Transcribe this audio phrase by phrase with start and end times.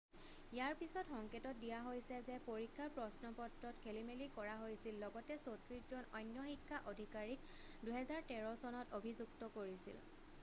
[0.51, 6.45] ইয়াৰ পিছত সংকেত দিয়া হৈছে যে পৰীক্ষাৰ প্ৰশ্নপত্ৰত খেলিমেলি কৰা হৈছিল লগতে 34 জন অন্য
[6.47, 7.51] শিক্ষা অধিকাৰীক
[7.91, 10.01] 2013 চনত অভিযুক্ত কৰিছিল